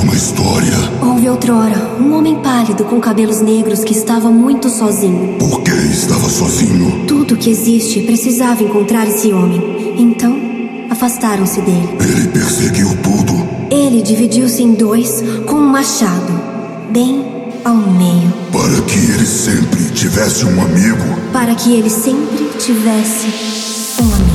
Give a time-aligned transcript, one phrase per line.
[0.00, 0.72] uma história.
[1.02, 5.36] Houve outrora um homem pálido com cabelos negros que estava muito sozinho.
[5.38, 7.04] Por que estava sozinho?
[7.06, 9.94] Tudo que existe precisava encontrar esse homem.
[9.98, 10.36] Então,
[10.90, 11.88] afastaram-se dele.
[12.00, 13.34] Ele perseguiu tudo.
[13.70, 16.32] Ele dividiu-se em dois com um machado,
[16.90, 17.24] bem
[17.64, 21.02] ao meio, Para que ele sempre tivesse um amigo.
[21.32, 23.26] para que ele sempre tivesse
[24.00, 24.33] um amigo.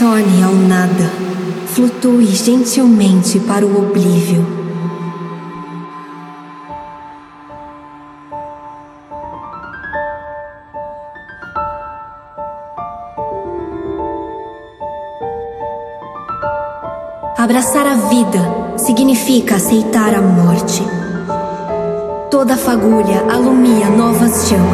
[0.00, 1.10] Retorne ao nada.
[1.66, 4.46] Flutue gentilmente para o oblívio.
[17.36, 20.82] Abraçar a vida significa aceitar a morte.
[22.30, 24.69] Toda fagulha alumia novas chamas.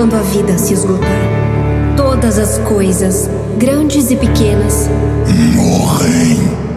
[0.00, 1.28] Quando a vida se esgotar.
[1.94, 3.28] Todas as coisas,
[3.58, 4.88] grandes e pequenas,
[5.54, 6.69] Morrem.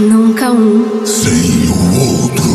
[0.00, 2.49] Nunca um sem o outro.